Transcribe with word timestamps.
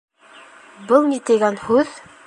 Был 0.91 1.07
ни 1.13 1.23
тигән 1.29 1.61
һүҙ? 1.69 1.99